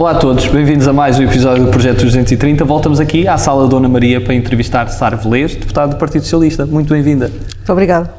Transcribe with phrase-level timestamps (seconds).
[0.00, 2.64] Olá a todos, bem-vindos a mais um episódio do Projeto 230.
[2.64, 6.64] Voltamos aqui à Sala Dona Maria para entrevistar Sara Velez, deputada do Partido Socialista.
[6.64, 7.28] Muito bem-vinda.
[7.28, 8.10] Muito obrigada.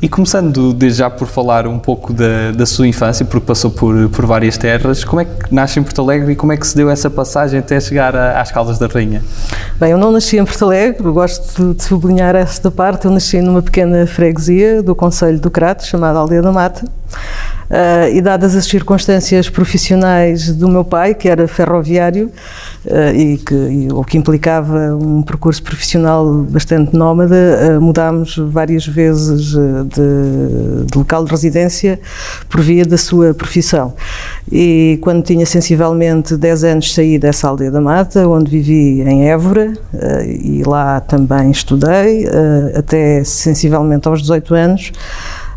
[0.00, 4.08] E começando desde já por falar um pouco da, da sua infância, porque passou por,
[4.08, 6.74] por várias terras, como é que nasce em Porto Alegre e como é que se
[6.74, 9.22] deu essa passagem até chegar a, às Caldas da Rainha?
[9.78, 13.60] Bem, eu não nasci em Porto Alegre, gosto de sublinhar esta parte, eu nasci numa
[13.60, 16.86] pequena freguesia do Conselho do Crato, chamada Aldeia da Mata,
[17.68, 22.32] Uh, e dadas as circunstâncias profissionais do meu pai, que era ferroviário,
[22.86, 28.86] uh, e, que, e, o que implicava um percurso profissional bastante nómada, uh, mudámos várias
[28.86, 32.00] vezes de, de, local de residência
[32.48, 33.92] por via da sua profissão.
[34.50, 39.74] E quando tinha sensivelmente 10 anos saí dessa aldeia da Mata, onde vivi em Évora,
[40.26, 42.26] e lá também estudei,
[42.74, 44.92] até sensivelmente aos 18 anos,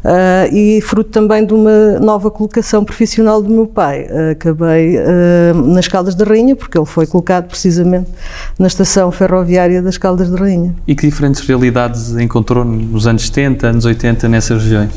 [0.03, 4.07] Uh, e fruto também de uma nova colocação profissional do meu pai.
[4.09, 8.09] Uh, acabei uh, nas Caldas da Rainha, porque ele foi colocado precisamente
[8.57, 10.75] na estação ferroviária das Caldas da Rainha.
[10.87, 14.91] E que diferentes realidades encontrou nos anos 70, anos 80, nessas regiões?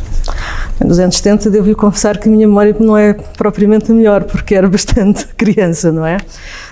[0.82, 4.54] Nos anos 70, devo confessar que a minha memória não é propriamente a melhor, porque
[4.54, 6.16] era bastante criança, não é?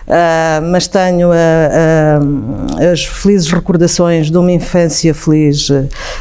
[0.07, 5.69] Uh, mas tenho uh, uh, as felizes recordações de uma infância feliz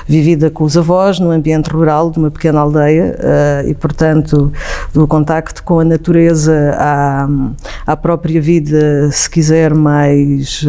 [0.08, 3.18] vivida com os avós, no ambiente rural de uma pequena aldeia
[3.66, 4.52] e, portanto,
[4.94, 7.28] do contacto com a natureza à,
[7.88, 10.66] à própria vida, se quiser, mais,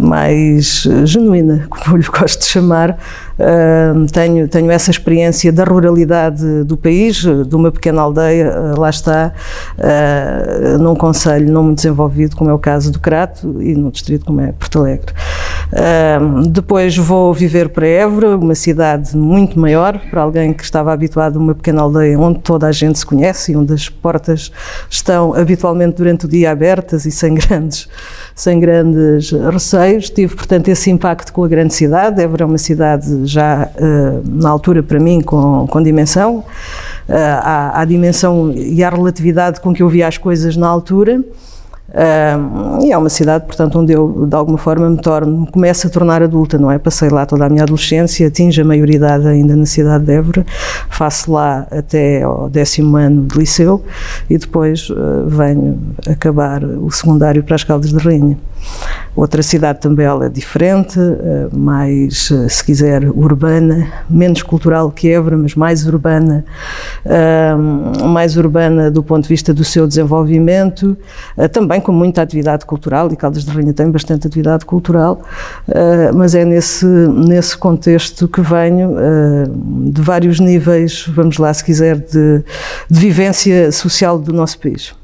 [0.00, 2.98] mais genuína, como eu lhe gosto de chamar.
[4.12, 9.32] Tenho, tenho essa experiência da ruralidade do país, de uma pequena aldeia, lá está,
[10.78, 14.40] num conselho não muito desenvolvido, como é o caso do Crato, e num distrito como
[14.40, 15.12] é Porto Alegre.
[16.50, 21.38] Depois vou viver para Évora, uma cidade muito maior, para alguém que estava habituado a
[21.38, 24.52] uma pequena aldeia onde toda a gente se conhece e onde as portas
[24.90, 27.88] estão habitualmente durante o dia abertas e sem grandes,
[28.34, 30.10] sem grandes receios.
[30.10, 32.22] Tive, portanto, esse impacto com a grande cidade.
[32.22, 37.12] Évora é uma cidade já uh, na altura para mim com, com dimensão, uh,
[37.42, 41.22] à, à, dimensão e à relatividade com que eu via as coisas na altura.
[41.92, 45.90] Uh, e é uma cidade, portanto, onde eu, de alguma forma, me torno, começo a
[45.90, 46.78] tornar adulta, não é?
[46.78, 50.46] Passei lá toda a minha adolescência, atinjo a maioridade ainda na cidade de Évora,
[50.88, 53.84] faço lá até ao décimo ano de liceu
[54.30, 58.38] e depois uh, venho acabar o secundário para as Caldas de Rainha.
[59.14, 65.36] Outra cidade também ela é diferente, uh, mais, se quiser, urbana, menos cultural que Évora,
[65.36, 66.44] mas mais urbana,
[68.08, 70.96] mais urbana do ponto de vista do seu desenvolvimento,
[71.52, 75.22] também com muita atividade cultural, e Caldas de Rainha tem bastante atividade cultural,
[75.68, 81.64] uh, mas é nesse, nesse contexto que venho, uh, de vários níveis, vamos lá, se
[81.64, 82.42] quiser, de,
[82.88, 84.94] de vivência social do nosso país.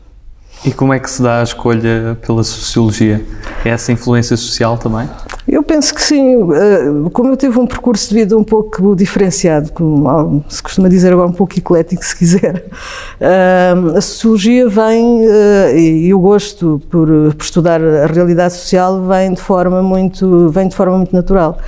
[0.64, 3.24] E como é que se dá a escolha pela sociologia?
[3.64, 5.08] É essa influência social também?
[5.48, 6.42] Eu penso que sim.
[6.52, 11.10] Eh, como eu tive um percurso de vida um pouco diferenciado, como se costuma dizer
[11.10, 12.66] agora, um pouco eclético, se quiser,
[13.18, 19.32] eh, a sociologia vem, eh, e o gosto por, por estudar a realidade social vem
[19.32, 21.58] de forma muito, vem de forma muito natural.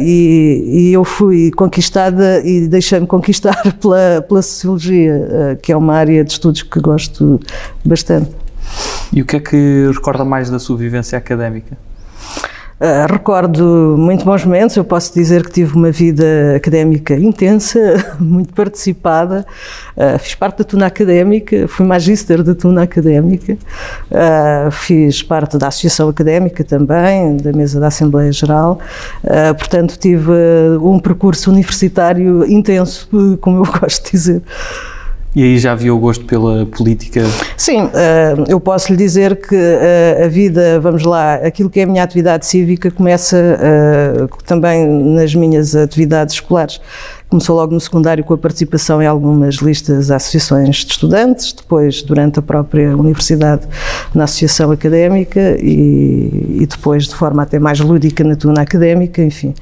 [0.00, 6.24] E, e eu fui conquistada e deixei-me conquistar pela, pela sociologia, que é uma área
[6.24, 7.38] de estudos que gosto
[7.84, 8.30] bastante.
[9.12, 11.87] E o que é que recorda mais da sua vivência académica?
[12.80, 17.78] Uh, recordo muito bons momentos, eu posso dizer que tive uma vida académica intensa,
[18.20, 19.44] muito participada,
[19.96, 23.54] uh, fiz parte da Tuna Académica, fui magíster da Tuna Académica,
[24.12, 28.78] uh, fiz parte da Associação Académica também, da mesa da Assembleia Geral,
[29.58, 30.30] portanto tive
[30.80, 33.08] um percurso universitário intenso,
[33.42, 34.42] como eu gosto de dizer.
[35.38, 37.24] E aí já havia o gosto pela política?
[37.56, 41.84] Sim, eh, eu posso lhe dizer que eh, a vida, vamos lá, aquilo que é
[41.84, 46.80] a minha atividade cívica começa eh, também nas minhas atividades escolares.
[47.28, 52.02] Começou logo no secundário com a participação em algumas listas de associações de estudantes, depois
[52.02, 53.62] durante a própria universidade
[54.12, 59.54] na associação académica e, e depois de forma até mais lúdica na tuna académica, enfim,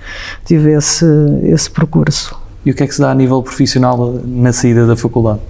[0.42, 1.04] tive esse,
[1.42, 2.34] esse percurso.
[2.64, 5.40] E o que é que se dá a nível profissional na saída da faculdade?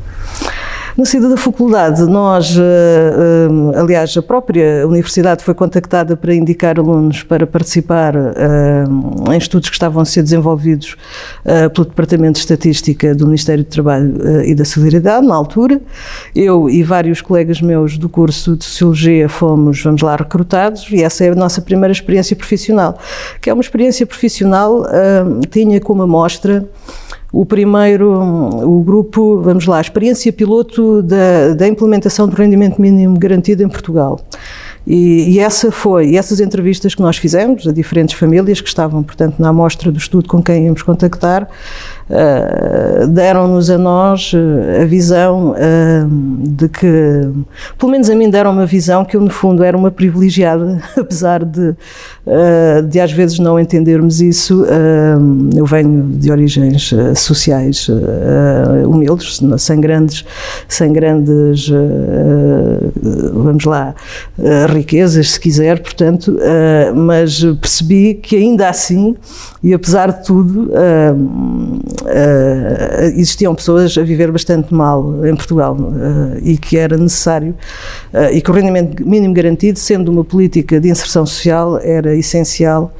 [0.96, 6.78] Na saída da faculdade, nós, eh, eh, aliás, a própria universidade foi contactada para indicar
[6.78, 8.84] alunos para participar eh,
[9.30, 10.96] em estudos que estavam a ser desenvolvidos
[11.74, 15.82] pelo Departamento de Estatística do Ministério do Trabalho e da Solidariedade, na altura.
[16.34, 21.24] Eu e vários colegas meus do curso de Sociologia fomos, vamos lá, recrutados e essa
[21.24, 22.98] é a nossa primeira experiência profissional,
[23.40, 24.86] que é uma experiência profissional,
[25.50, 26.66] tinha como amostra
[27.32, 33.62] O primeiro, o grupo, vamos lá, experiência piloto da, da implementação do rendimento mínimo garantido
[33.62, 34.20] em Portugal.
[34.86, 39.02] E, e, essa foi, e essas entrevistas que nós fizemos a diferentes famílias que estavam,
[39.02, 41.48] portanto, na amostra do estudo com quem íamos contactar,
[42.10, 46.88] uh, deram-nos a nós uh, a visão uh, de que,
[47.78, 51.44] pelo menos a mim deram uma visão que eu no fundo era uma privilegiada, apesar
[51.44, 51.74] de,
[52.88, 54.64] de às vezes não entendermos isso.
[55.54, 57.88] eu venho de origens sociais
[58.86, 60.24] humildes, sem grandes,
[60.68, 61.70] sem grandes,
[63.32, 63.94] vamos lá,
[64.68, 66.36] riquezas, se quiser, portanto,
[66.94, 69.16] mas percebi que ainda assim,
[69.62, 70.70] e apesar de tudo,
[72.06, 77.54] uh, existiam pessoas a viver bastante mal em Portugal uh, e que era necessário
[78.12, 82.94] uh, e que o rendimento mínimo garantido, sendo uma política de inserção social, era essencial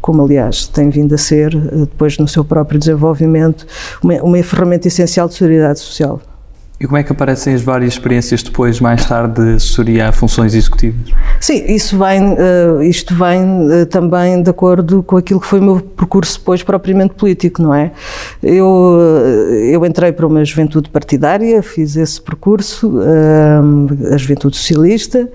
[0.00, 3.66] como aliás tem vindo a ser, depois no seu próprio desenvolvimento,
[4.02, 6.20] uma, uma ferramenta essencial de solidariedade social.
[6.80, 11.12] E como é que aparecem as várias experiências depois, mais tarde, de assessoria funções executivas?
[11.38, 15.62] Sim, isso vem, uh, isto vem uh, também de acordo com aquilo que foi o
[15.62, 17.92] meu percurso depois propriamente político, não é?
[18.42, 22.98] Eu, uh, eu entrei para uma juventude partidária, fiz esse percurso,
[24.10, 25.28] a juventude socialista,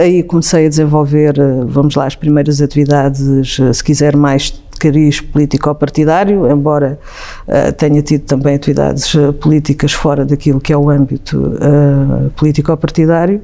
[0.00, 1.34] aí comecei a desenvolver,
[1.68, 6.98] vamos lá, as primeiras atividades, se quiser, mais cariz político-partidário, embora
[7.46, 13.42] uh, tenha tido também atividades uh, políticas fora daquilo que é o âmbito uh, político-partidário,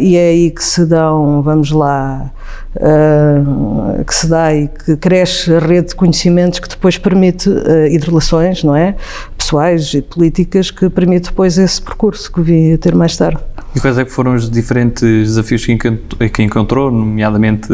[0.00, 2.32] e é aí que se dão, vamos lá,
[4.04, 7.48] que se dá e que cresce a rede de conhecimentos que depois permite,
[7.88, 8.96] e de relações, não é?
[9.38, 13.38] Pessoais e políticas, que permite depois esse percurso que vim a ter mais tarde.
[13.74, 17.68] E quais é que foram os diferentes desafios que encontrou, nomeadamente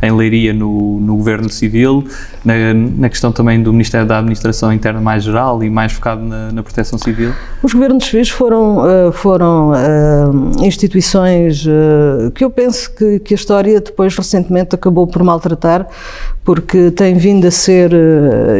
[0.00, 2.04] em Leiria no, no Governo Civil,
[2.44, 6.52] na, na, questão também do Ministério da Administração Interna mais geral e mais focado na,
[6.52, 7.32] na Proteção Civil?
[7.60, 11.66] Os governos civis foram, eh, foram uh, instituições
[12.34, 15.86] que eu penso que, que a história depois recentemente acabou por maltratar,
[16.44, 17.92] porque tem vindo a ser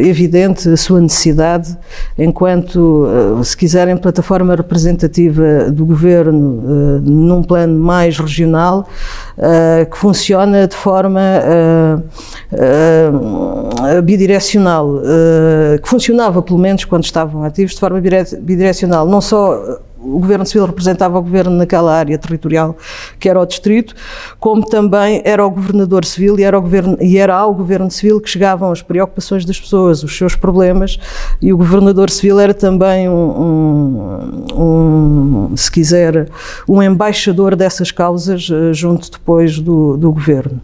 [0.04, 1.76] evidente a sua necessidade
[2.18, 3.06] enquanto,
[3.42, 6.71] se quiserem, plataforma representativa do governo eh,
[7.02, 8.88] num plano mais regional,
[9.38, 12.02] uh, que funciona de forma uh,
[14.02, 15.00] bidirecional,
[15.82, 20.66] que funcionava pelo menos quando estavam ativos de forma bidirecional, não só o Governo Civil
[20.66, 22.76] representava o Governo naquela área territorial
[23.18, 23.94] que era o Distrito,
[24.38, 28.20] como também era o Governador Civil e era, o governo, e era ao Governo Civil
[28.20, 30.98] que chegavam as preocupações das pessoas, os seus problemas,
[31.40, 36.28] e o Governador Civil era também um, um, um se quiser,
[36.68, 40.60] um embaixador dessas causas eh, junto depois do, do Governo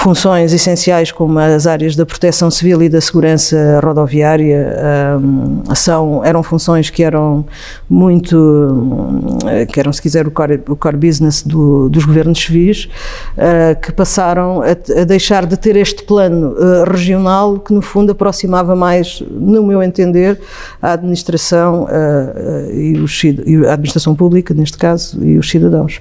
[0.00, 4.74] funções essenciais como as áreas da proteção civil e da segurança rodoviária
[5.20, 7.44] um, são, eram funções que eram
[7.88, 9.38] muito,
[9.70, 12.88] que eram se quiser o core, o core business do, dos governos civis,
[13.36, 18.12] uh, que passaram a, a, deixar de ter este plano uh, regional que no fundo
[18.12, 20.40] aproximava mais, no meu entender,
[20.80, 26.00] a administração uh, e, os, e a administração pública, neste caso, e os cidadãos.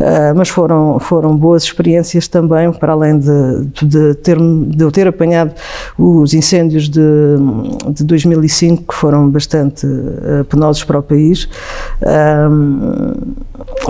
[0.00, 5.06] Uh, mas foram, foram boas experiências também, para além de, de, ter, de eu ter
[5.06, 5.54] apanhado
[5.98, 7.00] os incêndios de,
[7.88, 11.48] de 2005, que foram bastante uh, penosos para o país.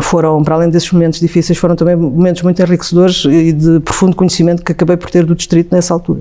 [0.01, 4.63] foram, para além desses momentos difíceis, foram também momentos muito enriquecedores e de profundo conhecimento
[4.63, 6.21] que acabei por ter do distrito nessa altura.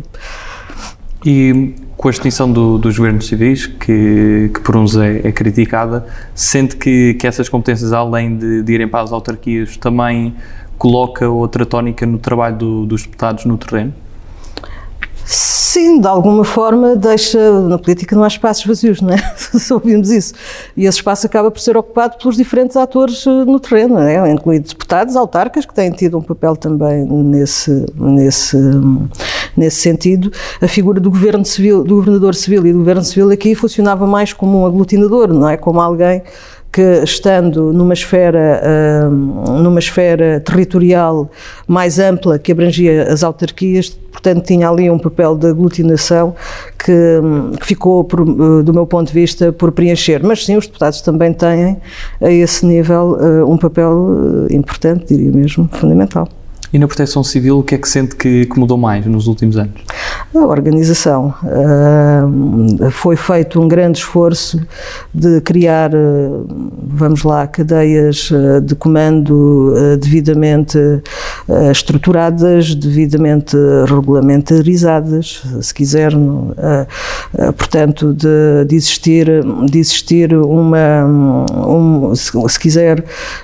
[1.25, 6.06] E com a extinção do, dos governos civis, que, que por uns é, é criticada,
[6.34, 10.34] sente que, que essas competências, além de, de irem para as autarquias, também
[10.80, 13.94] coloca outra tónica no trabalho do, dos deputados no terreno?
[15.25, 17.62] Sim, de alguma forma deixa.
[17.62, 19.18] Na política não há espaços vazios, não é?
[19.72, 20.34] Ouvimos isso.
[20.75, 24.30] E esse espaço acaba por ser ocupado pelos diferentes atores eh, no terreno, é?
[24.30, 28.58] incluindo deputados, autarcas, que têm tido um papel também nesse, nesse,
[29.56, 30.32] nesse sentido.
[30.62, 34.34] A figura do governo civil, do governador civil e do governo civil aqui funcionava mais
[34.34, 35.56] como um aglutinador, não é?
[35.56, 36.22] Como alguém
[36.72, 41.30] que estando numa esfera, numa esfera territorial
[41.68, 46.34] mais ampla que abrangia as autarquias, portanto tinha ali um papel de aglutinação
[46.80, 46.94] que,
[47.60, 50.24] que ficou, por, eh, do meu ponto de vista, por preencher.
[50.24, 51.78] Mas sim, os deputados também têm
[52.22, 56.28] a esse nível um papel importante, diria mesmo, fundamental.
[56.74, 59.58] E na proteção civil, o que é que sente que, que mudou mais nos últimos
[59.58, 59.74] anos?
[60.34, 61.34] A organização.
[61.44, 64.66] Uh, foi feito um grande esforço
[65.14, 66.48] de criar, uh,
[66.88, 70.78] vamos lá, cadeias uh, de comando devidamente
[71.70, 73.58] estruturadas, devidamente
[73.88, 76.12] regulamentarizadas, se quiser,
[77.58, 79.28] portanto, de, de, existir,
[79.70, 83.04] de existir uma, um, se, quiser,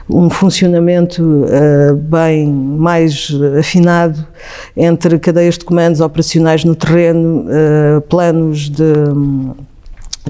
[0.10, 1.46] um funcionamento
[2.10, 3.30] bem mais
[3.60, 4.26] afinado
[4.76, 8.86] entre cadeias de comandos operacionais no terreno, uh, planos de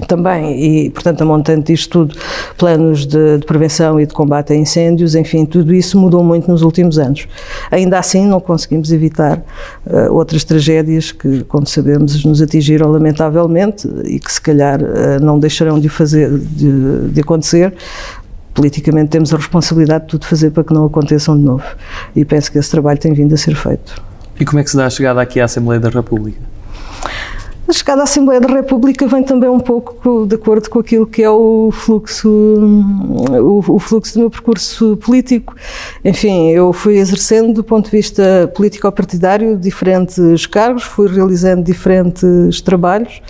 [0.06, 2.16] também, e portanto a montante disto tudo,
[2.56, 6.62] planos de, de, prevenção e de combate a incêndios, enfim, tudo isso mudou muito nos
[6.62, 7.26] últimos anos.
[7.70, 9.42] Ainda assim não conseguimos evitar
[9.86, 15.38] uh, outras tragédias que, como sabemos, nos atingiram lamentavelmente e que se calhar uh, não
[15.38, 17.74] deixarão de fazer, de, de acontecer,
[18.54, 21.64] politicamente temos a responsabilidade de tudo fazer para que não aconteçam de novo.
[22.14, 24.08] E penso que esse trabalho tem vindo a ser feito.
[24.40, 26.38] E como é que se dá a chegada aqui à Assembleia da República?
[27.68, 31.22] A chegada à Assembleia da República vem também um pouco de acordo com aquilo que
[31.22, 35.54] é o fluxo, o, o, fluxo do meu percurso político.
[36.02, 43.20] Enfim, eu fui exercendo do ponto de vista político-partidário diferentes cargos, fui realizando diferentes trabalhos.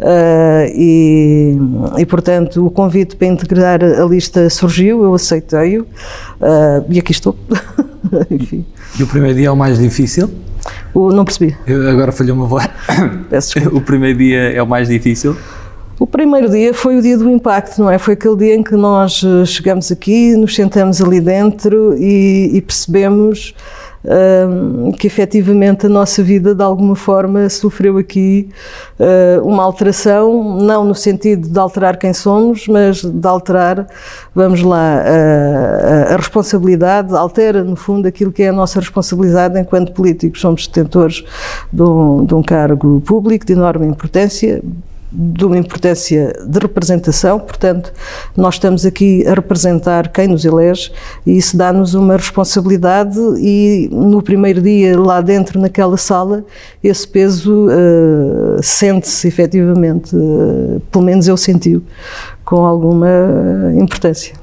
[0.00, 1.58] Uh, e,
[1.98, 7.36] e, portanto, o convite para integrar a lista surgiu, eu aceitei-o uh, e aqui estou.
[8.30, 8.64] Enfim.
[8.98, 10.30] E o primeiro dia é o mais difícil?
[10.94, 11.56] O, não percebi.
[11.66, 12.68] Eu agora falhou uma voz.
[13.30, 13.78] Peço desculpa.
[13.78, 15.36] O primeiro dia é o mais difícil?
[15.98, 17.96] O primeiro dia foi o dia do impacto, não é?
[17.96, 22.60] Foi aquele dia em que nós eh, chegamos aqui, nos sentamos ali dentro e, e
[22.60, 23.54] percebemos
[24.98, 28.48] que efetivamente a nossa vida de alguma forma sofreu aqui
[28.98, 33.86] uh, uma alteração, não no sentido de alterar quem somos, mas de alterar,
[34.34, 39.92] vamos lá, a, a responsabilidade, altera no fundo aquilo que é a nossa responsabilidade enquanto
[39.92, 40.40] políticos.
[40.40, 41.24] Somos detentores
[41.72, 44.60] de um, de um cargo público de enorme importância,
[45.12, 47.92] de uma importância de representação, portanto,
[48.34, 50.90] nós estamos aqui a representar quem nos elege
[51.26, 56.44] e isso dá-nos uma responsabilidade e no primeiro dia lá dentro naquela sala
[56.82, 61.82] esse peso uh, sente-se efetivamente, uh, pelo menos eu senti-o
[62.44, 63.08] com alguma
[63.78, 64.34] importância.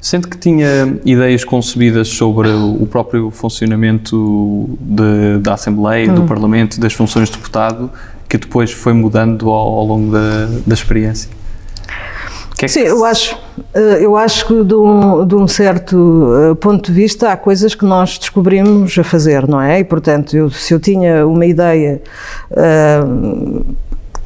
[0.00, 6.14] Sente que tinha ideias concebidas sobre o próprio funcionamento de, da Assembleia, hum.
[6.14, 7.90] do Parlamento, das funções de deputado
[8.28, 11.30] que depois foi mudando ao, ao longo da, da experiência?
[12.58, 13.38] Que é que Sim, eu acho,
[13.72, 17.72] eh, eu acho que de um, de um, certo eh, ponto de vista há coisas
[17.72, 19.78] que nós descobrimos a fazer, não é?
[19.78, 22.02] E portanto, eu, se eu tinha uma ideia
[22.50, 23.64] uh,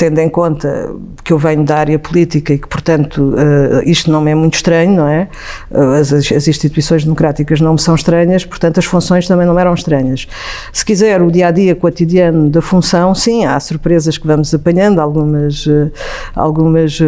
[0.02, 0.92] tendo em conta
[1.22, 4.54] que eu venho da área política e que, portanto, uh, isto não me é muito
[4.54, 5.28] estranho, não é?
[5.70, 9.72] Uh, as, as, instituições democráticas não me são estranhas, portanto, as funções também não eram
[9.72, 10.26] estranhas.
[10.72, 14.98] Se quiser, o dia a dia cotidiano da função, sim, há surpresas que vamos apanhando,
[14.98, 15.92] algumas, uh,
[16.34, 16.98] algumas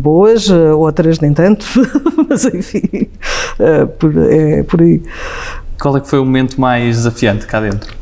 [0.00, 1.64] boas, outras nem tanto,
[2.28, 3.08] mas enfim,
[3.60, 5.00] é por aí.
[5.80, 7.97] Qual é que foi o momento mais desafiante cá dentro?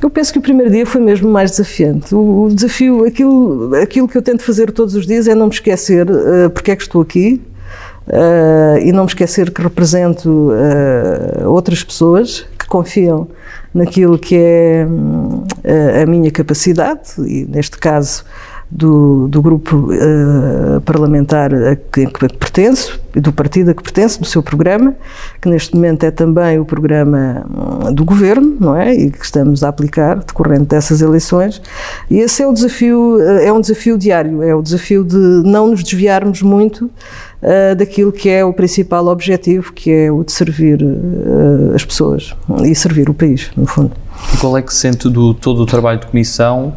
[0.00, 2.14] Eu penso que o primeiro dia foi mesmo mais desafiante.
[2.14, 5.52] O, o desafio, aquilo, aquilo que eu tento fazer todos os dias é não me
[5.52, 7.42] esquecer uh, porque é que estou aqui
[8.06, 13.28] uh, e não me esquecer que represento uh, outras pessoas que confiam
[13.74, 14.86] naquilo que é
[16.02, 18.24] a minha capacidade e, neste caso,
[18.70, 24.26] do, do grupo uh, parlamentar a que, que pertenço, do partido a que pertence, do
[24.26, 24.94] seu programa,
[25.40, 28.94] que neste momento é também o programa hum, do governo, não é?
[28.94, 31.62] E que estamos a aplicar decorrente dessas eleições.
[32.10, 35.68] E esse é o desafio, eh, é um desafio diário, é o desafio de não
[35.68, 40.82] nos desviarmos muito uh, daquilo que é o principal objetivo, que é o de servir
[40.82, 43.92] uh, as pessoas e servir o país, no fundo.
[44.34, 46.74] E qual é que sente do todo o trabalho de comissão?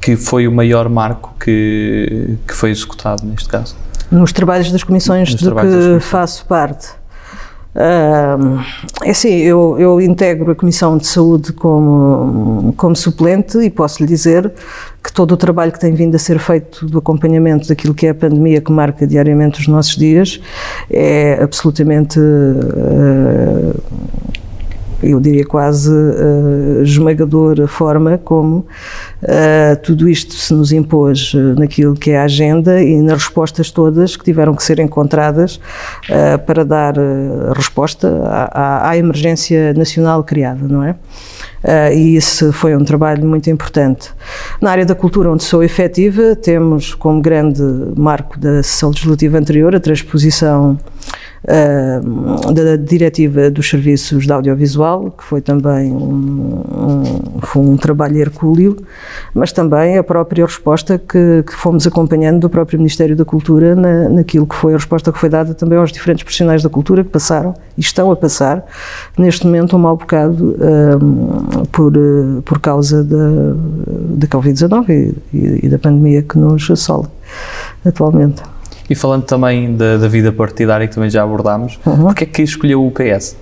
[0.00, 3.76] Que foi o maior marco que, que foi executado neste caso?
[4.10, 7.00] Nos trabalhos das comissões Nos de que faço parte.
[7.72, 8.60] Uh,
[9.04, 14.08] é assim, eu, eu, integro a Comissão de Saúde como, como suplente e posso lhe
[14.08, 14.52] dizer
[15.02, 18.10] que todo o trabalho que tem vindo a ser feito do acompanhamento daquilo que é
[18.10, 20.40] a pandemia que marca diariamente os nossos dias
[20.90, 23.80] é absolutamente uh,
[25.02, 28.66] eu diria quase uh, esmagador a forma como
[29.22, 33.70] uh, tudo isto se nos impôs uh, naquilo que é a agenda e nas respostas
[33.70, 36.94] todas que tiveram que ser encontradas uh, para dar
[37.56, 40.94] resposta à, à, à, emergência nacional criada, não é?
[41.94, 44.10] e isso foi um trabalho muito importante.
[44.60, 47.62] Na área da cultura, onde sou efetiva, temos como grande
[47.96, 50.78] marco da sessão legislativa anterior a transposição
[51.46, 58.76] da diretiva dos serviços de audiovisual, que foi também um, um, foi um trabalho hercúleo,
[59.32, 64.08] mas também a própria resposta que, que fomos acompanhando do próprio Ministério da Cultura na,
[64.08, 67.10] naquilo que foi a resposta que foi dada também aos diferentes profissionais da cultura que
[67.10, 68.64] passaram e estão a passar
[69.16, 70.56] neste momento um mau bocado
[71.02, 71.92] um, por,
[72.44, 73.16] por causa da,
[74.10, 77.10] da Covid-19 e, e da pandemia que nos assola
[77.84, 78.42] atualmente.
[78.90, 82.06] E falando também da, da vida partidária que também já abordámos, uhum.
[82.06, 83.36] porque é que escolheu o PS?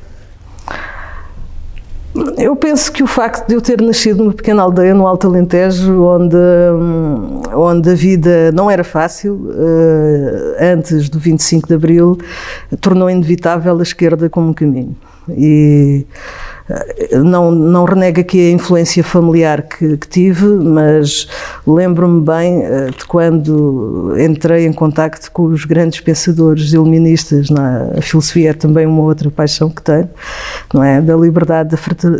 [2.36, 6.02] Eu penso que o facto de eu ter nascido numa pequena aldeia no Alto Alentejo,
[6.02, 12.18] onde, hum, onde a vida não era fácil, eh, antes do 25 de Abril,
[12.80, 14.96] tornou inevitável a esquerda como um caminho.
[15.30, 16.06] E
[17.24, 21.26] não, não renego aqui a influência familiar que, que tive, mas
[21.66, 27.48] lembro-me bem eh, de quando entrei em contacto com os grandes pensadores iluministas.
[27.48, 30.10] Na, a filosofia é também uma outra paixão que tenho,
[30.72, 31.00] não é?
[31.00, 31.70] Da liberdade,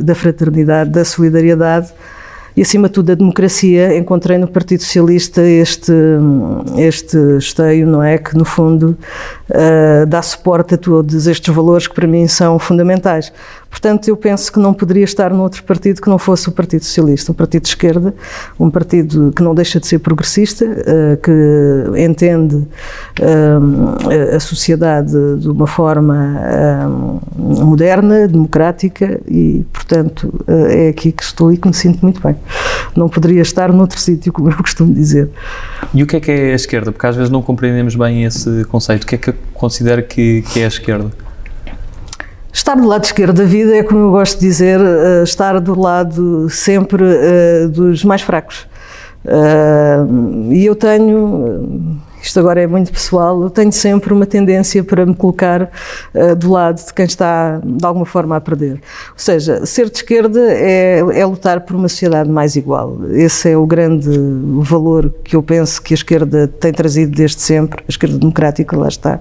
[0.02, 1.92] da fraternidade, da solidariedade
[2.58, 5.92] e, acima de tudo, a democracia, encontrei no Partido Socialista este,
[6.76, 8.18] este esteio, não é?
[8.18, 8.98] Que, no fundo,
[9.48, 13.32] uh, dá suporte a todos estes valores que, para mim, são fundamentais.
[13.70, 17.30] Portanto, eu penso que não poderia estar noutro partido que não fosse o Partido Socialista,
[17.30, 18.14] um partido de esquerda,
[18.58, 25.48] um partido que não deixa de ser progressista, uh, que entende uh, a sociedade de
[25.48, 26.40] uma forma
[27.36, 32.36] moderna, democrática e, portanto, é aqui que estou e que me sinto muito bem
[32.98, 35.30] não poderia estar noutro sítio, como eu costumo dizer.
[35.94, 36.92] E o que é que é a esquerda?
[36.92, 39.04] Porque às vezes não compreendemos bem esse conceito.
[39.04, 41.10] O que é que considera que, que é a esquerda?
[42.58, 45.78] Estar do lado esquerdo da vida é, como eu gosto de dizer, uh, estar do
[45.78, 48.66] lado sempre uh, dos mais fracos.
[49.24, 55.06] Uh, e eu tenho isto agora é muito pessoal, eu tenho sempre uma tendência para
[55.06, 58.74] me colocar uh, do lado de quem está de alguma forma a perder.
[58.74, 58.78] Ou
[59.16, 62.98] seja, ser de esquerda é, é lutar por uma sociedade mais igual.
[63.12, 64.10] Esse é o grande
[64.60, 68.88] valor que eu penso que a esquerda tem trazido desde sempre, a esquerda democrática, lá
[68.88, 69.20] está,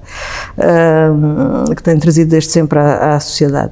[0.58, 3.72] uh, que tem trazido desde sempre à, à, sociedade.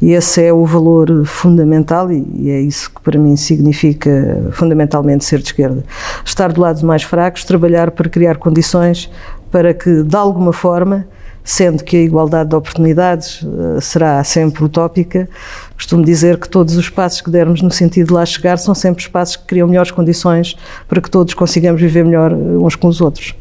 [0.00, 5.24] E esse é o valor fundamental e, e é isso que para mim significa fundamentalmente
[5.24, 5.84] ser de esquerda.
[6.24, 9.10] Estar do lado dos mais fracos, trabalhar para criar condições condições
[9.50, 11.06] para que, de alguma forma,
[11.44, 15.28] sendo que a igualdade de oportunidades uh, será sempre utópica,
[15.74, 19.02] costumo dizer que todos os passos que dermos no sentido de lá chegar são sempre
[19.02, 20.56] espaços que criam melhores condições
[20.88, 23.34] para que todos consigamos viver melhor uh, uns com os outros.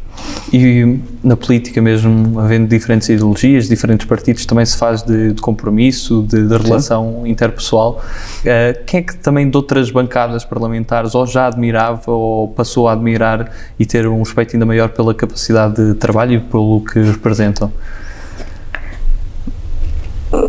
[0.53, 6.23] E na política mesmo, havendo diferentes ideologias, diferentes partidos, também se faz de, de compromisso,
[6.27, 7.29] de, de relação Sim.
[7.29, 8.03] interpessoal.
[8.41, 12.93] Uh, quem é que também de outras bancadas parlamentares ou já admirava ou passou a
[12.93, 17.71] admirar e ter um respeito ainda maior pela capacidade de trabalho e pelo que representam?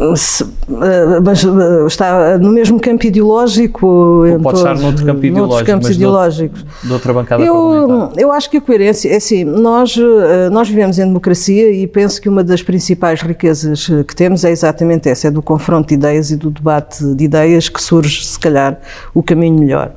[0.03, 4.23] Eh, mas eh, está no mesmo campo ideológico.
[4.43, 6.67] Pode estar noutro campo ideológico, campos mas ideológicos.
[6.83, 10.99] De outra bancada eu, eu acho que a coerência, é assim, nós, eh, nós vivemos
[10.99, 15.31] em democracia e penso que uma das principais riquezas que temos é exatamente essa, é
[15.31, 18.79] do confronto de ideias e do debate de ideias que surge, se calhar,
[19.15, 19.93] o caminho melhor.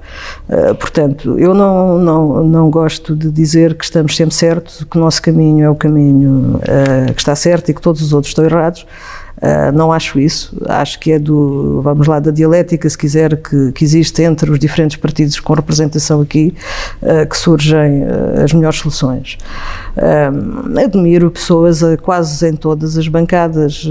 [0.80, 5.22] Portanto, eu não, não, não gosto de dizer que estamos sempre certos, que o nosso
[5.22, 6.60] caminho é o caminho
[7.14, 8.86] que está certo e que todos os outros estão errados.
[9.46, 10.58] Uh, não acho isso.
[10.66, 14.58] Acho que é do, vamos lá, da dialética, se quiser, que, que existe entre os
[14.58, 16.56] diferentes partidos com representação aqui,
[17.04, 19.38] uh, que surgem uh, as melhores soluções.
[20.84, 23.88] admiro pessoas quase em todas as bancadas,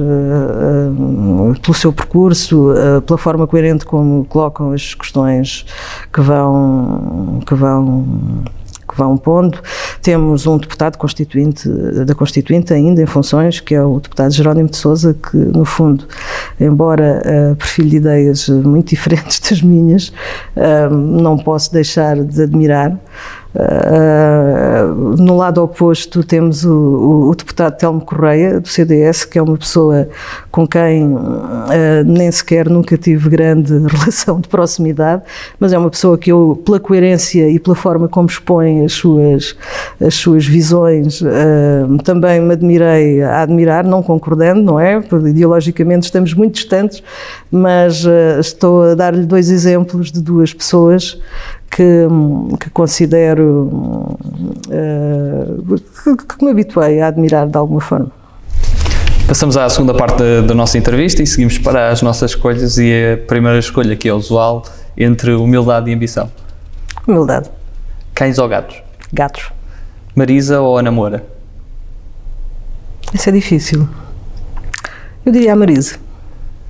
[1.63, 2.73] pelo seu percurso,
[3.07, 5.65] pela forma coerente como colocam as questões
[6.13, 7.41] que vão.
[7.47, 8.45] Que vão
[8.95, 9.59] que vão pondo.
[10.01, 14.77] Temos um deputado constituinte, da Constituinte ainda em funções, que é o deputado Jerónimo de
[14.77, 16.07] Souza, que no fundo,
[16.61, 20.09] embora uh, perfil de ideias muito diferentes das minhas,
[20.57, 22.97] uh, não posso deixar de admirar.
[23.55, 29.43] Uh, no lado oposto temos o, o, o, deputado Telmo Correia, do CDS, que é
[29.43, 30.09] uma pessoa
[30.51, 31.71] com quem uh,
[32.05, 35.23] nem sequer nunca tive grande relação de proximidade,
[35.61, 39.57] mas é uma pessoa que eu, pela coerência e pela forma como expõe as suas,
[40.05, 45.01] as suas visões, uh, também me admirei a admirar, não concordando, não é?
[45.01, 47.05] Porque ideologicamente estamos muito distantes,
[47.53, 48.05] mas
[48.41, 51.21] estou a dar-lhe dois exemplos de duas pessoas
[51.75, 52.07] que,
[52.61, 53.69] que considero
[54.69, 58.13] uh, que, que, me habituei a admirar de alguma forma.
[59.27, 62.93] Passamos à segunda parte da, da, nossa entrevista e seguimos para as nossas escolhas e
[63.15, 64.63] a primeira escolha que é usual
[64.97, 66.31] entre humildade e ambição.
[67.09, 67.51] Humildade.
[68.15, 68.81] Cães ou gatos?
[69.13, 69.51] Gatos.
[70.15, 71.25] Marisa ou Ana Moura?
[73.13, 73.89] Isso é difícil.
[75.27, 75.99] Eu diria a Marise.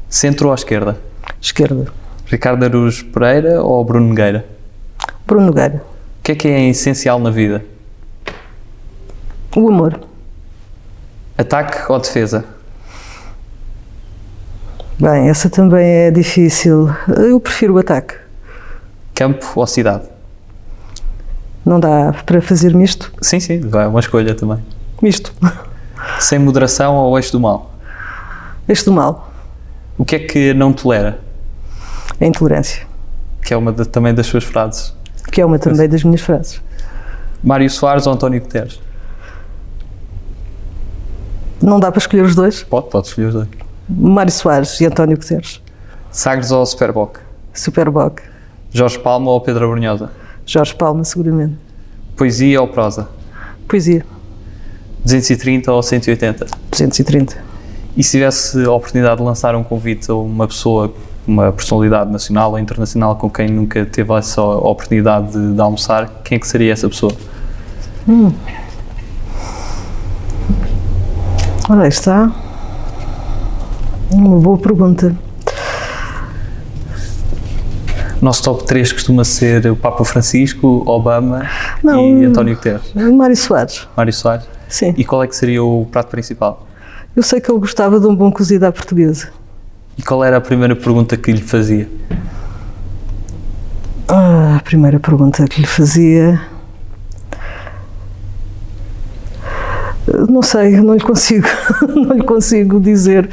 [0.09, 0.97] Centro ou à esquerda?
[1.43, 1.93] Esquerda.
[2.25, 4.54] Ricardo Araújo Pereira ou Bruno Nogueira?
[5.27, 5.83] Bruno Nogueira.
[6.21, 7.65] O que é que é essencial na vida?
[9.57, 10.01] O amor.
[11.37, 12.45] Ataque ou defesa?
[14.99, 16.89] Bem, essa também é difícil.
[17.09, 18.15] Eu prefiro o ataque.
[19.15, 20.05] Campo ou cidade?
[21.65, 23.13] Não dá para fazer misto?
[23.23, 24.59] Sim, sim, vai uma escolha também.
[25.01, 25.33] Misto.
[26.21, 27.73] Sem moderação ou eixo do mal?
[28.69, 29.33] Eixo do mal.
[29.97, 31.19] O que é que não tolera?
[32.21, 32.87] A intolerância.
[33.43, 34.95] Que é uma de, também das suas frases.
[35.35, 36.62] Que é uma também das minhas frases.
[37.42, 38.81] Mário Soares ou António Guterres?
[41.61, 42.62] Não dá para escolher os dois?
[42.62, 43.49] Pode, pode escolher os dois.
[43.88, 45.61] Mário Soares e António Guterres.
[46.12, 47.18] Sagres ou Superboc?
[47.53, 48.23] Superboc.
[48.70, 50.12] Jorge Palma ou Pedro Abrunhosa?
[50.47, 51.57] Jorge Palma, seguramente.
[52.16, 53.09] Poesia ou prosa?
[53.66, 54.07] Poesia.
[55.05, 56.47] 230 ou 180?
[56.70, 57.37] 230.
[57.97, 60.94] E se tivesse a oportunidade de lançar um convite a uma pessoa,
[61.27, 66.37] uma personalidade nacional ou internacional com quem nunca teve essa oportunidade de, de almoçar, quem
[66.37, 67.13] é que seria essa pessoa?
[68.09, 68.33] Hum.
[71.69, 72.31] Ora, está.
[74.13, 75.17] Uma boa pergunta.
[78.21, 81.49] Nosso top 3 costuma ser o Papa Francisco, Obama
[81.83, 82.93] Não, e António Guterres.
[82.95, 83.89] Mário Soares.
[83.97, 84.47] Mário Soares.
[84.69, 84.95] Sim.
[84.97, 86.67] E qual é que seria o prato principal?
[87.15, 89.29] Eu sei que ele gostava de um bom cozido à portuguesa.
[89.96, 91.88] E qual era a primeira pergunta que lhe fazia?
[94.09, 96.40] Ah, a primeira pergunta que lhe fazia.
[100.28, 101.46] Não sei, não lhe consigo,
[101.88, 103.28] não lhe consigo dizer,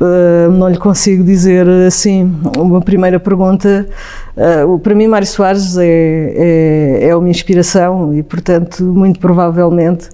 [0.00, 2.32] uh, não lhe consigo dizer assim.
[2.56, 3.86] Uma primeira pergunta,
[4.36, 10.08] uh, para mim, Mário Soares é, é, é uma inspiração e, portanto, muito provavelmente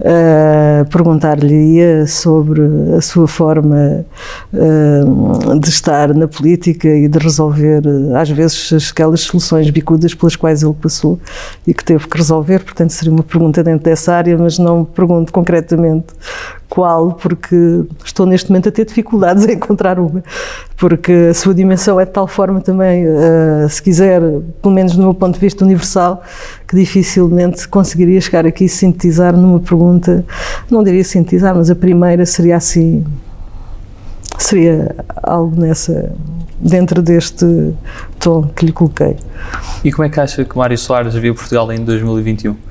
[0.00, 2.62] uh, perguntar-lhe sobre
[2.96, 4.04] a sua forma
[4.52, 7.82] uh, de estar na política e de resolver,
[8.16, 11.18] às vezes, aquelas soluções bicudas pelas quais ele passou
[11.66, 12.60] e que teve que resolver.
[12.60, 16.06] Portanto, seria uma pergunta dentro dessa área, mas não pergunto concretamente
[16.68, 17.56] qual, porque
[18.04, 20.22] estou neste momento a ter dificuldades em encontrar uma,
[20.76, 24.20] porque a sua dimensão é de tal forma também, uh, se quiser,
[24.62, 26.22] pelo menos do meu ponto de vista universal,
[26.66, 30.24] que dificilmente conseguiria chegar aqui e sintetizar numa pergunta,
[30.70, 33.04] não diria sintetizar, mas a primeira seria assim,
[34.38, 36.12] seria algo nessa,
[36.60, 37.74] dentro deste
[38.18, 39.16] tom que lhe coloquei.
[39.82, 42.68] E como é que acha que Mário Soares viu Portugal em 2021?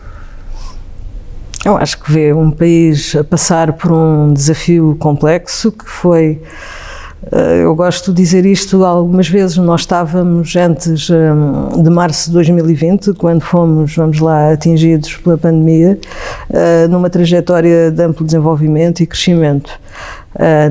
[1.68, 6.42] Eu acho que vê um país a passar por um desafio complexo que foi.
[7.62, 9.58] Eu gosto de dizer isto algumas vezes.
[9.58, 16.00] Nós estávamos antes de março de 2020, quando fomos, vamos lá, atingidos pela pandemia,
[16.90, 19.70] numa trajetória de amplo desenvolvimento e crescimento.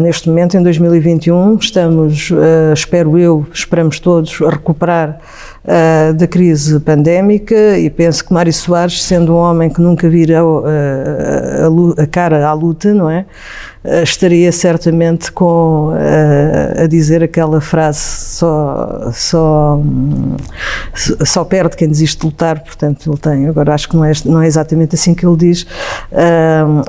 [0.01, 2.33] Neste momento, em 2021, estamos,
[2.73, 5.19] espero eu, esperamos todos, a recuperar
[5.67, 10.41] uh, da crise pandémica e penso que Mário Soares, sendo um homem que nunca vira
[10.41, 13.27] a, a, a cara à luta, não é?
[13.85, 19.81] Uh, estaria certamente com uh, a dizer aquela frase só, só,
[21.25, 24.43] só perde quem desiste de lutar, portanto ele tem, agora acho que não é, não
[24.43, 25.67] é exatamente assim que ele diz,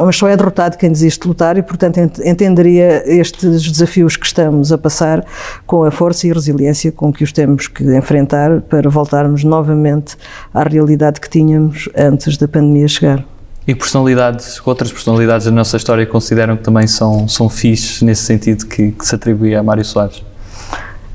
[0.03, 4.71] mas só é derrotado quem desiste de lutar e portanto entenderia estes desafios que estamos
[4.71, 5.23] a passar
[5.65, 10.17] com a força e resiliência com que os temos que enfrentar para voltarmos novamente
[10.53, 13.25] à realidade que tínhamos antes da pandemia chegar.
[13.67, 18.65] E personalidades, outras personalidades da nossa história consideram que também são, são fixes nesse sentido
[18.65, 20.23] que, que se atribui a Mário Soares?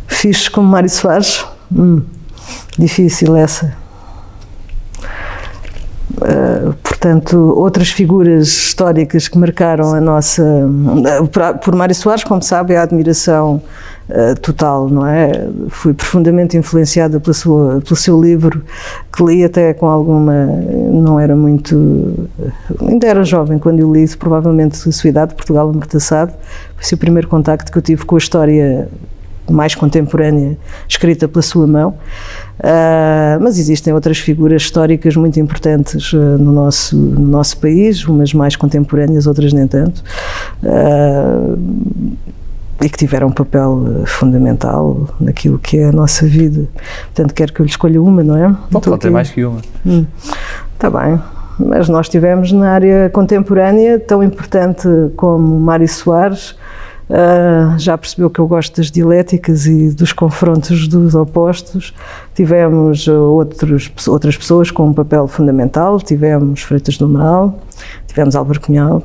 [0.06, 1.46] Fixes como Mário Soares?
[1.74, 2.02] Hum,
[2.78, 3.74] difícil essa.
[6.10, 10.42] Uh, portanto, outras figuras históricas que marcaram a nossa.
[10.42, 13.62] Uh, por Mário Soares, como sabe, é a admiração
[14.12, 15.48] uh, total, não é?
[15.68, 18.62] Fui profundamente influenciada pela sua, pelo seu livro,
[19.12, 20.46] que li até com alguma.
[20.92, 22.28] Não era muito.
[22.80, 26.32] Ainda era jovem quando eu li, provavelmente a sua idade, Portugal Amortaçado.
[26.76, 28.88] Foi o primeiro contacto que eu tive com a história
[29.50, 30.56] mais contemporânea,
[30.88, 31.96] escrita pela sua mão.
[32.58, 38.32] Uh, mas existem outras figuras históricas muito importantes uh, no, nosso, no nosso país, umas
[38.32, 40.02] mais contemporâneas, outras nem tanto,
[40.62, 41.58] uh,
[42.82, 46.68] e que tiveram um papel fundamental naquilo que é a nossa vida.
[47.14, 48.48] Portanto, quero que eu lhe escolha uma, não é?
[48.70, 49.60] Bom, pode ter mais que uma.
[50.74, 50.90] Está hum.
[50.90, 51.20] bem.
[51.58, 56.56] Mas nós tivemos na área contemporânea, tão importante como Mário Soares,
[57.12, 61.92] Uh, já percebeu que eu gosto das dialéticas e dos confrontos dos opostos.
[62.34, 67.60] Tivemos outros, outras pessoas com um papel fundamental, tivemos Freitas do Amaral,
[68.06, 69.02] tivemos Álvaro Cunhal,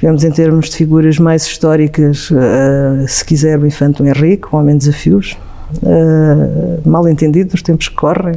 [0.00, 4.78] Tivemos em termos de figuras mais históricas, uh, se quiser, o Infante Henrique, o Homem
[4.78, 5.36] de Desafios,
[5.84, 8.34] Uh, mal entendido nos tempos que correm,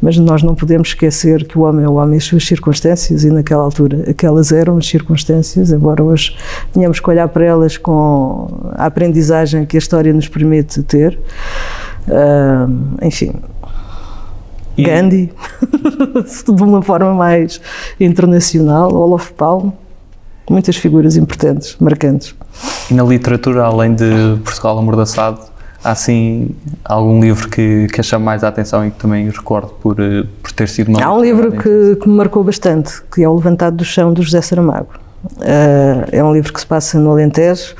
[0.00, 3.22] mas nós não podemos esquecer que o homem é o homem e as suas circunstâncias,
[3.22, 6.36] e naquela altura aquelas eram as circunstâncias, embora hoje
[6.72, 11.16] tenhamos que olhar para elas com a aprendizagem que a história nos permite ter.
[12.08, 13.34] Uh, enfim,
[14.76, 14.82] e...
[14.82, 15.32] Gandhi,
[16.44, 17.60] de uma forma mais
[18.00, 19.72] internacional, Olof Palme,
[20.52, 22.34] muitas figuras importantes, marcantes.
[22.90, 25.40] E na literatura, além de Portugal Amordaçado,
[25.82, 26.50] há assim
[26.84, 30.68] algum livro que, que chama mais a atenção e que também recordo por, por ter
[30.68, 33.84] sido uma Há um livro que, que, me marcou bastante, que é O Levantado do
[33.84, 34.88] Chão, do José Saramago.
[35.24, 37.74] Uh, é um livro que se passa no Alentejo,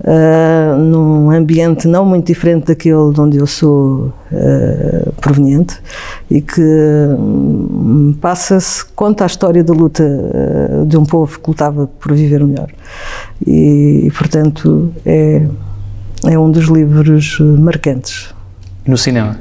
[0.00, 5.80] uh, num ambiente não muito diferente daquele de onde eu sou uh, proveniente
[6.30, 10.04] e que um, passa-se, conta a história da luta
[10.86, 12.70] de um povo que lutava por viver melhor.
[13.46, 15.42] E, e portanto, é
[16.24, 18.34] é um dos livros marcantes.
[18.86, 19.38] No cinema?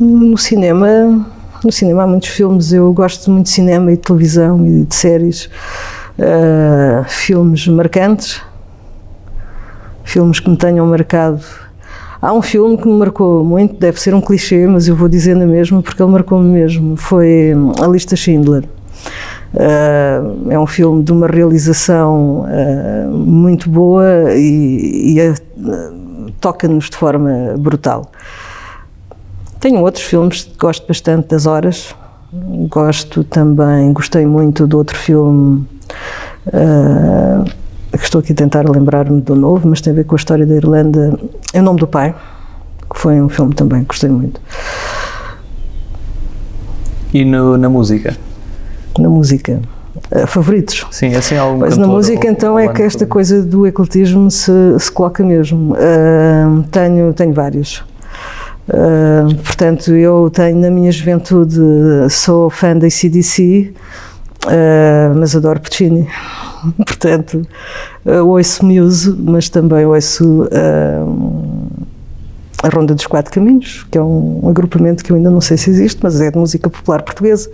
[0.00, 1.26] No cinema,
[1.62, 2.72] no cinema há muitos filmes.
[2.72, 5.50] Eu gosto muito de cinema e de televisão e de séries.
[6.18, 8.40] Uh, filmes marcantes,
[10.04, 11.40] filmes que me tenham marcado.
[12.20, 15.46] Há um filme que me marcou muito, deve ser um clichê, mas eu vou dizendo
[15.46, 16.96] mesmo porque ele marcou-me mesmo.
[16.96, 18.64] Foi A Lista Schindler.
[19.52, 26.96] Uh, é um filme de uma realização uh, muito boa e, e uh, toca-nos de
[26.96, 28.10] forma brutal.
[29.60, 31.94] Tenho outros filmes gosto bastante das horas.
[32.68, 35.68] Gosto também, gostei muito do outro filme
[38.04, 40.44] que estou aqui a tentar lembrar-me do novo, mas tem a ver com a história
[40.44, 41.18] da Irlanda,
[41.54, 42.14] Em Nome do Pai,
[42.92, 44.38] que foi um filme também que gostei muito.
[47.14, 48.14] E no, na música?
[48.98, 49.60] na música.
[50.14, 50.86] Uh, favoritos.
[50.90, 54.92] Sim, assim algum Mas na música, então, é que esta coisa do ecletismo se, se
[54.92, 55.72] coloca mesmo.
[55.72, 57.82] Uh, tenho, tenho vários.
[58.68, 61.58] Uh, portanto, eu tenho na minha juventude,
[62.10, 63.72] sou fã da ACDC,
[64.44, 66.06] uh, mas adoro Puccini.
[66.84, 67.46] portanto,
[68.04, 70.48] uh, ouço Muse, mas também ouço
[72.64, 75.68] a Ronda dos Quatro Caminhos, que é um agrupamento que eu ainda não sei se
[75.68, 77.50] existe, mas é de música popular portuguesa.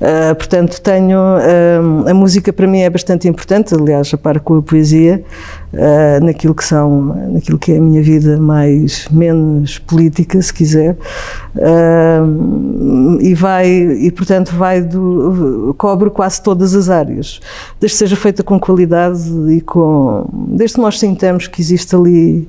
[0.00, 1.18] Uh, portanto, tenho.
[1.18, 5.24] Uh, a música para mim é bastante importante, aliás, a par com a poesia,
[5.74, 10.96] uh, naquilo que são, naquilo que é a minha vida mais, menos política, se quiser.
[13.20, 15.74] e vai, e portanto, vai do.
[15.76, 17.40] cobre quase todas as áreas.
[17.78, 20.26] Desde que seja feita com qualidade e com.
[20.32, 22.48] desde que nós sintamos que existe ali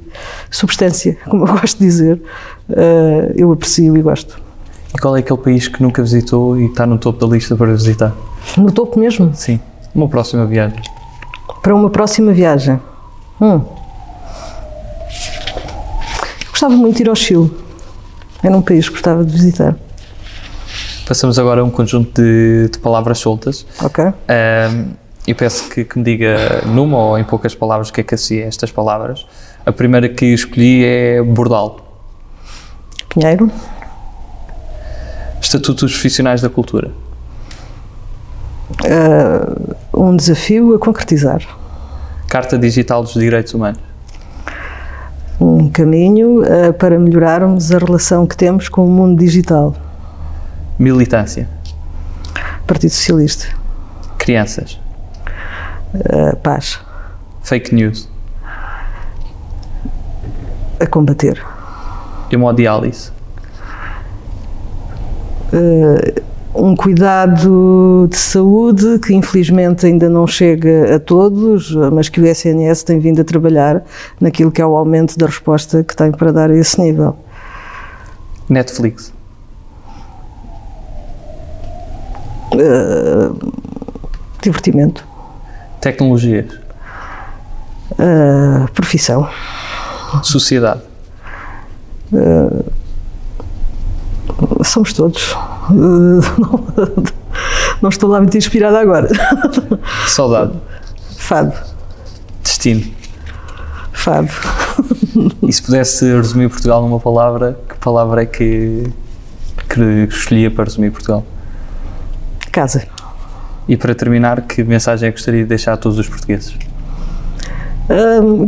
[0.49, 2.21] substância, como eu gosto de dizer dizer,
[2.69, 4.39] uh, eu aprecio e gosto.
[4.93, 7.73] E qual é aquele país que nunca visitou e está no topo da lista para
[7.73, 8.13] visitar?
[8.57, 9.31] No topo mesmo?
[9.33, 9.59] Sim.
[9.93, 10.79] Uma próxima viagem.
[11.61, 12.79] Para uma próxima viagem?
[13.41, 13.61] Hum.
[16.49, 17.51] Gostava muito de ir ao Chile.
[18.41, 19.75] Era um país que gostava de visitar.
[21.07, 23.65] Passamos agora a um conjunto de, de palavras soltas.
[23.83, 24.03] Ok.
[24.05, 24.93] Um,
[25.27, 28.15] eu peço que, que, me diga numa ou em poucas palavras o que é que
[28.15, 29.25] associa estas palavras.
[29.65, 31.79] A primeira que escolhi é Bordal.
[33.09, 33.51] Pinheiro.
[35.41, 36.91] Estatutos profissionais da cultura.
[38.83, 41.41] Uh, um desafio a concretizar.
[42.35, 43.79] Carta Digital dos Direitos Humanos.
[45.39, 49.73] Um caminho uh, para melhorarmos a relação que temos com o mundo digital.
[50.77, 51.47] Militância.
[52.67, 53.47] Partido Socialista.
[54.17, 54.77] Crianças.
[55.93, 56.77] Uh, paz.
[57.41, 58.09] Fake news.
[60.77, 61.41] A combater
[62.29, 63.11] hemodiálise?
[65.53, 66.21] Uh,
[66.55, 72.83] um cuidado de saúde que infelizmente ainda não chega a todos, mas que o SNS
[72.83, 73.83] tem vindo a trabalhar
[74.19, 77.17] naquilo que é o aumento da resposta que tem para dar a esse nível.
[78.49, 79.13] Netflix.
[82.53, 83.53] Uh,
[84.41, 85.05] divertimento.
[85.81, 86.53] Tecnologias.
[87.91, 89.27] Uh, profissão.
[90.23, 90.81] Sociedade.
[92.13, 92.71] Uh,
[94.63, 95.35] somos todos.
[97.81, 99.09] Não, estou lá muito inspirada agora.
[100.07, 100.53] Saudade.
[101.17, 101.53] Fado.
[102.41, 102.85] Destino.
[103.91, 104.29] Fado.
[105.47, 108.83] E se pudesse resumir Portugal numa palavra, que palavra é que,
[109.69, 111.23] que escolhia para resumir Portugal?
[112.51, 112.87] Casa.
[113.67, 116.55] E para terminar, que mensagem é que gostaria de deixar a todos os portugueses?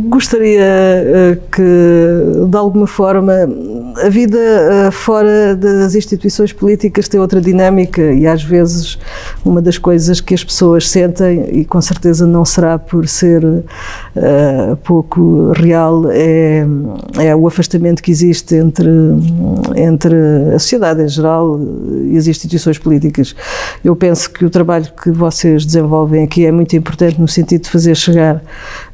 [0.08, 3.32] gostaria uh, que, de alguma forma,
[4.02, 8.98] a vida uh, fora das instituições políticas tem outra dinâmica e às vezes
[9.44, 14.76] uma das coisas que as pessoas sentem, e com certeza não será por ser uh,
[14.84, 16.64] pouco real, é,
[17.18, 18.88] é o afastamento que existe entre,
[19.76, 20.14] entre
[20.54, 21.60] a sociedade em geral
[22.04, 23.34] e as instituições políticas.
[23.84, 27.70] Eu penso que o trabalho que vocês desenvolvem aqui é muito importante no sentido de
[27.70, 28.42] fazer chegar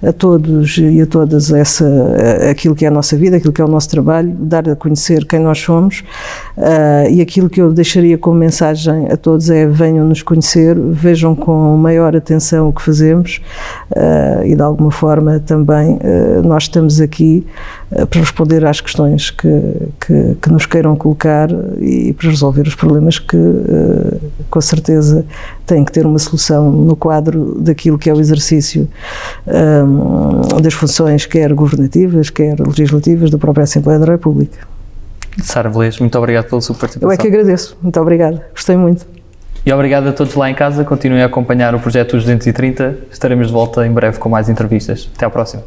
[0.03, 1.87] a todos e a todas essa,
[2.51, 4.94] aquilo que é a nossa vida, aquilo que é o nosso trabalho, dar a conhecer
[5.25, 6.05] quem nós somos
[6.57, 11.35] uh, e aquilo que eu deixaria como mensagem a todos é venham nos conhecer, vejam
[11.35, 13.41] com maior atenção o que fazemos
[13.91, 17.47] uh, e de alguma forma também uh, nós estamos aqui
[18.11, 19.49] para responder às questões que,
[20.05, 21.49] que, que, nos queiram colocar
[21.81, 23.37] e para resolver os problemas que
[24.51, 25.25] com certeza
[25.65, 28.89] têm que ter uma solução no quadro daquilo que é o exercício
[29.47, 34.67] um, das funções quer governativas, quer legislativas da própria Assembleia da República.
[35.43, 37.09] Sara Velez, muito obrigado pela sua participação.
[37.09, 39.07] Eu é que agradeço, muito obrigada, gostei muito.
[39.67, 43.53] E obrigado a todos lá em casa, continuem a acompanhar o projeto 230, estaremos de
[43.53, 45.09] volta em breve com mais entrevistas.
[45.17, 45.63] Até à próxima.